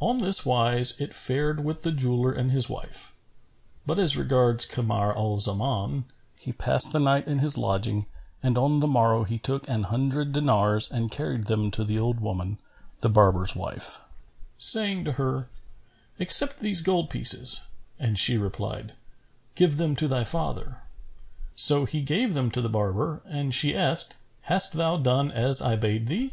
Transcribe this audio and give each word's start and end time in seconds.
On 0.00 0.16
this 0.20 0.46
wise 0.46 0.98
it 0.98 1.12
fared 1.12 1.62
with 1.62 1.82
the 1.82 1.92
jeweller 1.92 2.32
and 2.32 2.50
his 2.50 2.70
wife; 2.70 3.14
but 3.84 3.98
as 3.98 4.16
regards 4.16 4.64
Kamar 4.64 5.14
al 5.14 5.38
Zaman, 5.38 6.06
he 6.34 6.54
passed 6.54 6.90
the 6.90 6.98
night 6.98 7.28
in 7.28 7.40
his 7.40 7.58
lodging 7.58 8.06
and 8.42 8.56
on 8.56 8.80
the 8.80 8.86
morrow 8.86 9.24
he 9.24 9.36
took 9.36 9.68
an 9.68 9.82
hundred 9.82 10.32
dinars 10.32 10.90
and 10.90 11.10
carried 11.10 11.48
them 11.48 11.70
to 11.72 11.84
the 11.84 11.98
old 11.98 12.18
woman, 12.18 12.56
the 13.02 13.10
barber's 13.10 13.54
wife, 13.54 14.00
saying 14.56 15.04
to 15.04 15.12
her, 15.20 15.50
"Accept 16.18 16.60
these 16.60 16.80
gold 16.80 17.10
pieces," 17.10 17.66
and 17.98 18.18
she 18.18 18.38
replied, 18.38 18.94
"Give 19.54 19.76
them 19.76 19.94
to 19.96 20.08
thy 20.08 20.24
father." 20.24 20.78
So 21.54 21.84
he 21.84 22.00
gave 22.00 22.32
them 22.32 22.50
to 22.52 22.62
the 22.62 22.70
barber 22.70 23.20
and 23.26 23.52
she 23.52 23.76
asked, 23.76 24.16
"Hast 24.44 24.72
thou 24.72 24.96
done 24.96 25.30
as 25.30 25.60
I 25.60 25.76
bade 25.76 26.06
thee?" 26.06 26.32